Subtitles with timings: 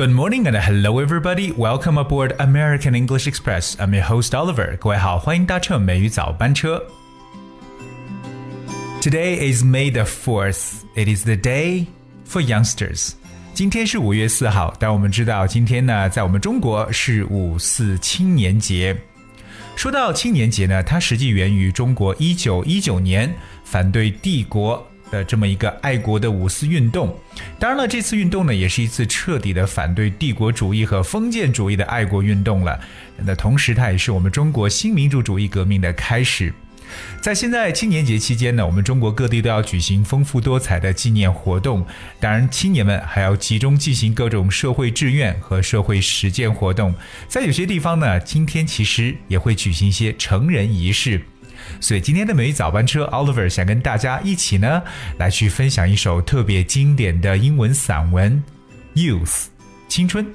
[0.00, 1.52] Good morning and hello everybody.
[1.52, 3.76] Welcome aboard American English Express.
[3.78, 4.76] I'm your host Oliver.
[4.78, 6.82] 各位好，欢迎搭乘美语早班车。
[9.00, 10.82] Today is May the 4th.
[10.94, 11.86] It is the day
[12.28, 13.12] for youngsters.
[13.54, 18.94] 今天是五月四号，但我们知道今天呢，在我们中国是五四青年节。
[19.76, 24.86] 说到青年节呢，它实际源于中国一九一九年反对帝国。
[25.11, 27.15] 的这么一个爱国的五四运动，
[27.59, 32.79] 当然了，这次运动呢，也是一次彻底的反对帝国主义和封建主义的爱国运动了。
[33.23, 36.51] 那同时，它也是我们中国新民主主义革命的开始。
[37.21, 41.85] 在现在青年节期间呢，我们中国各地都要举行丰富多彩的纪念活动。
[42.19, 46.93] 当然，青年们还要集中进行各种社会志愿和社会实践活动。
[47.27, 51.21] 在有些地方呢，今天其实也会举行一些成人仪式。
[51.79, 54.81] 所以今天的美语早班车，Oliver 想跟大家一起呢，
[55.17, 58.43] 来去分享一首特别经典的英文散文
[58.99, 59.25] 《Youth》
[59.87, 60.25] 青春。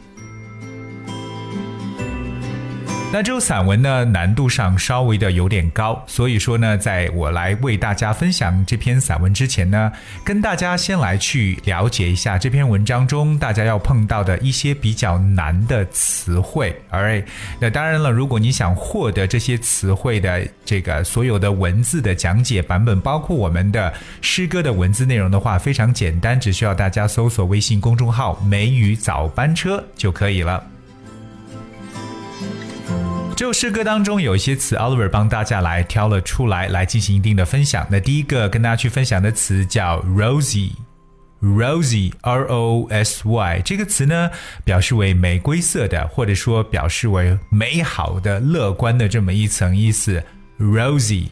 [3.12, 9.90] 那这首散文呢，难度上稍微的有点高，所以说呢，在我来为大家分享这篇散文之前呢，
[10.22, 16.76] 跟大家先来去了解一下这篇文章中大家要碰到的一些比较难的词汇。
[16.90, 17.24] Alright，
[17.58, 30.62] 那当然了，如果你想获得这些词汇的这个所有的文字的讲解版本，包括我们的诗歌的文字内容的话，非常简单，只需要大家搜索微信公众号“梅雨早班车”就可以了。
[33.36, 37.86] 这首诗歌当中有一些词，Oliver 帮大家来挑了出来，来进行一定的分享。
[37.90, 44.30] 那第一个跟大家去分享的词叫 rosy，rosy，r o s y，这个词呢
[44.64, 50.24] 表示为玫瑰色的，或者说表示为美好的、乐观的这么一层意思。
[50.58, 51.28] rosy。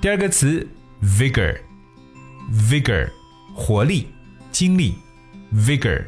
[0.00, 0.64] 第二个词
[1.02, 3.08] vigor，vigor，
[3.52, 4.06] 活力、
[4.52, 4.94] 精力
[5.52, 6.04] ，vigor。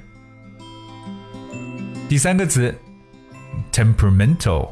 [2.08, 2.72] 第三个词
[3.72, 4.68] temperamental。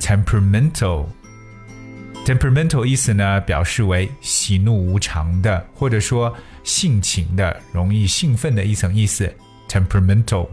[0.00, 9.34] Temperamental，temperamental 意思呢，表示为喜怒无常的，或者说性情的、容易兴奋的一层意思。
[9.68, 10.48] temperamental。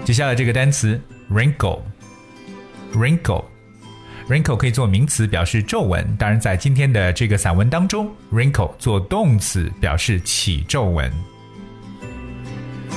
[0.04, 1.00] 接下来这个单词
[1.30, 1.82] wrinkle,
[4.28, 11.12] wrinkle。wrinkle 可以做名词表示皱纹，当然在今天的这个散文当中，wrinkle 做动词表示起皱纹。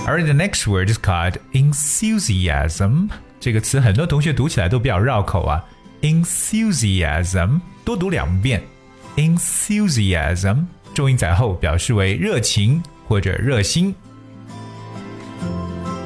[0.06, 3.09] 而 the next word is called enthusiasm，
[3.41, 5.65] 这个词很多同学读起来都比较绕口啊。
[6.03, 8.62] enthusiasm 多读两遍，
[9.17, 10.65] enthusiasm
[10.95, 13.95] 重音在后，表示为热情或者热心。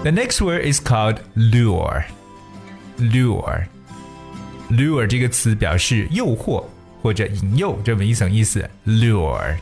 [0.02, 3.64] The next word is called lure，lure。lure
[4.73, 6.63] Lure 这个词表示诱惑
[7.01, 8.67] 或者引诱这么一层意思。
[8.87, 9.55] lure。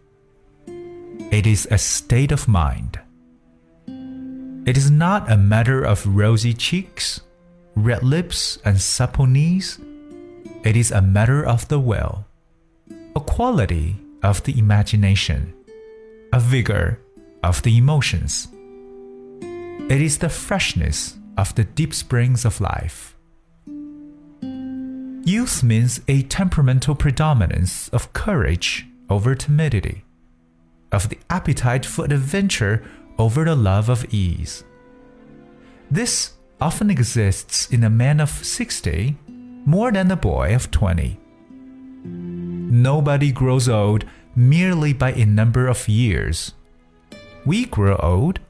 [1.30, 3.07] It is a state of mind.
[4.68, 7.22] It is not a matter of rosy cheeks,
[7.74, 9.78] red lips, and supple knees
[10.62, 12.26] it is a matter of the will,
[13.16, 15.54] a quality of the imagination,
[16.34, 17.00] a vigor
[17.42, 18.48] of the emotions.
[19.88, 23.16] It is the freshness of the deep springs of life.
[25.24, 30.04] Youth means a temperamental predominance of courage over timidity,
[30.92, 32.84] of the appetite for adventure
[33.18, 34.64] over the love of ease.
[35.90, 39.16] This often exists in a man of 60
[39.64, 41.18] more than a boy of 20.
[42.04, 44.04] Nobody grows old
[44.34, 46.54] merely by a number of years.
[47.44, 48.40] We grow old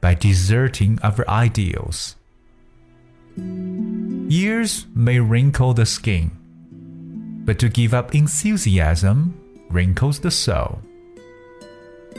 [0.00, 2.16] by deserting our ideals.
[3.36, 6.30] Years may wrinkle the skin,
[7.44, 9.40] but to give up enthusiasm
[9.70, 10.80] wrinkles the soul.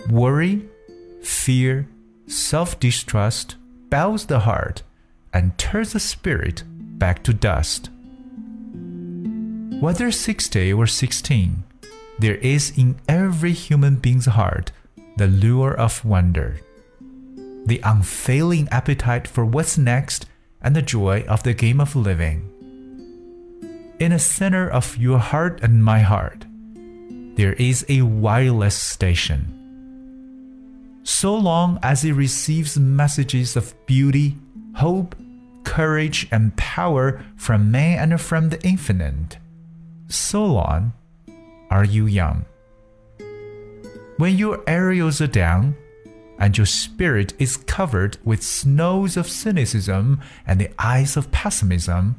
[0.09, 0.67] Worry,
[1.21, 1.88] fear,
[2.30, 3.56] self distrust
[3.90, 4.84] bows the heart
[5.34, 7.90] and turns the spirit back to dust.
[9.81, 11.64] Whether 60 or 16,
[12.20, 14.72] there is in every human being's heart
[15.18, 16.60] the lure of wonder,
[17.66, 20.26] the unfailing appetite for what's next,
[20.62, 22.46] and the joy of the game of living.
[24.00, 26.46] In the center of your heart and my heart,
[27.36, 29.58] there is a wireless station.
[31.09, 34.38] So long as it receives messages of beauty,
[34.75, 35.15] hope,
[35.63, 39.39] courage, and power from man and from the infinite,
[40.07, 40.94] so long
[41.71, 42.45] are you young.
[44.17, 45.75] When your aerials are down
[46.38, 52.15] and your spirit is covered with snows of cynicism and the ice of pessimism,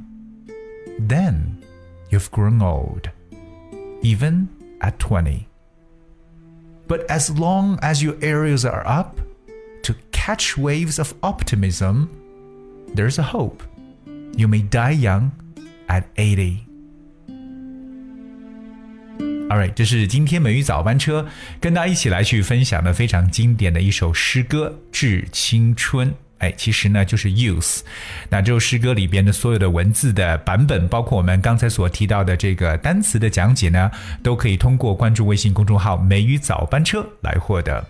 [0.98, 1.64] then
[2.10, 3.08] you've grown old,
[4.02, 4.48] even
[4.80, 5.49] at 20.
[6.90, 9.20] But as long as your aerials are up
[9.84, 12.08] to catch waves of optimism,
[12.96, 13.62] there's a hope.
[14.36, 15.30] You may die young
[15.86, 16.64] at 80.
[19.48, 21.28] Alright，这是今天美语早班车
[21.60, 26.08] 跟大家一起来去分享的非常经典的一首诗歌《致青春》。
[26.40, 27.80] 哎，其实呢就是 use。
[28.28, 33.90] 那这首诗歌里边的所有的文字的版本，包括我们刚才所提到的这个单词的讲解呢，
[34.22, 37.82] 都可以通过关注微信公众号“美语早班车”来获得。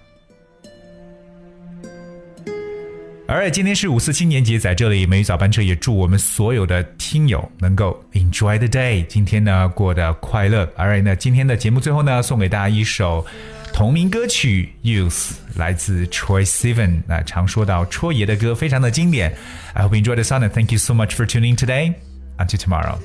[3.33, 10.69] 而今天是五四青年节，在这里，美语早班车也祝我们所有的听友能够 enjoy the day，今天呢过得快乐。
[10.77, 13.25] 而那今天的节目最后呢，送给大家一首
[13.73, 15.11] 同名歌曲《Youth》
[15.57, 17.03] 来自 Troye Sivan。
[17.07, 19.37] 那常说到戳爷的歌，非常的经典。
[19.75, 21.95] I hope you enjoyed the song and thank you so much for tuning today.
[22.39, 22.99] Until tomorrow.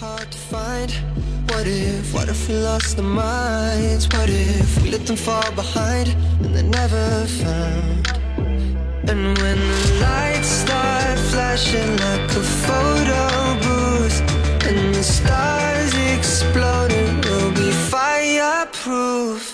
[0.00, 0.90] Hard to find?
[1.48, 4.08] What if, what if we lost minds?
[4.08, 6.08] What if we let them fall behind
[6.42, 8.08] and they never found?
[9.06, 13.28] And when the lights start flashing like a photo
[13.60, 14.20] booth
[14.66, 19.53] and the stars exploding, we'll be fireproof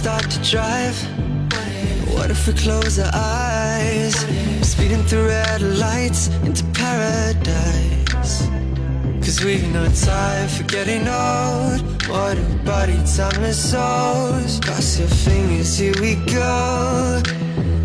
[0.00, 0.96] start to drive?
[2.14, 4.14] What if we close our eyes?
[4.62, 8.48] Speeding through red lights into paradise.
[9.24, 15.08] Cause we've no time for getting old What a body time is souls Cross your
[15.08, 17.22] fingers, here we go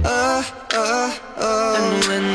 [0.06, 2.35] Oh, oh, oh And when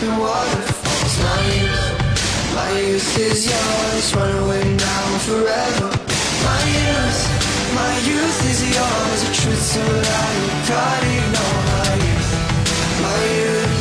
[0.00, 0.90] been wonderful.
[1.06, 1.98] It's not.
[2.54, 4.14] My youth is yours.
[4.14, 5.90] Run away now forever.
[6.46, 7.20] My youth,
[7.74, 9.20] my youth is yours.
[9.22, 11.60] A truth so loud you can't ignore.
[11.72, 12.30] My youth,
[13.06, 13.74] my youth,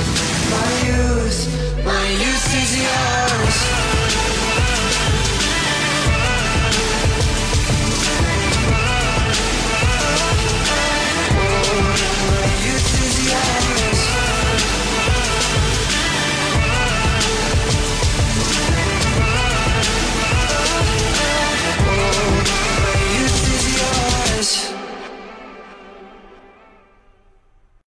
[0.56, 1.40] my youth,
[1.86, 3.97] my youth is yours.